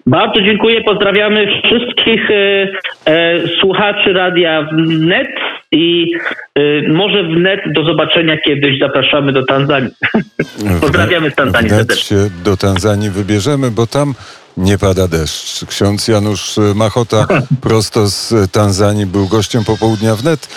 Bardzo 0.06 0.40
dziękuję, 0.42 0.80
pozdrawiamy 0.84 1.46
wszystkich 1.64 2.30
e, 2.30 2.68
e, 3.06 3.40
słuchaczy 3.60 4.12
Radia 4.12 4.68
Wnet 4.72 5.28
i 5.72 6.06
e, 6.54 6.88
może 6.88 7.22
Wnet 7.22 7.60
do 7.72 7.84
zobaczenia 7.84 8.36
kiedyś, 8.36 8.78
zapraszamy 8.78 9.32
do 9.32 9.44
Tanzanii. 9.46 9.90
Pozdrawiamy 10.80 11.30
z 11.30 11.34
Tanzanii 11.34 11.68
Wnet 11.68 11.78
serdecznie. 11.80 12.16
się 12.16 12.30
do 12.44 12.56
Tanzanii 12.56 13.10
wybierzemy, 13.10 13.70
bo 13.70 13.86
tam 13.86 14.14
nie 14.56 14.78
pada 14.78 15.08
deszcz. 15.08 15.64
Ksiądz 15.64 16.08
Janusz 16.08 16.56
Machota 16.74 17.26
prosto 17.60 18.06
z 18.06 18.52
Tanzanii 18.52 19.06
był 19.06 19.28
gościem 19.28 19.64
popołudnia 19.64 20.16
wnet. 20.16 20.48